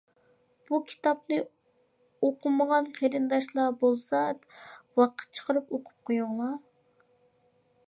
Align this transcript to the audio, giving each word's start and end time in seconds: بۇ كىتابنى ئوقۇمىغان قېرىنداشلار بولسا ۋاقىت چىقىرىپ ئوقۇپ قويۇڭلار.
بۇ 0.69 0.77
كىتابنى 0.91 1.37
ئوقۇمىغان 2.27 2.89
قېرىنداشلار 2.97 3.77
بولسا 3.85 4.23
ۋاقىت 5.03 5.39
چىقىرىپ 5.41 5.73
ئوقۇپ 5.79 6.11
قويۇڭلار. 6.11 6.59